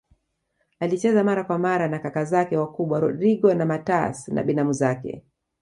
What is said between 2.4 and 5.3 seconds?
wakubwa Rodrigo na MatÃas na binamu zake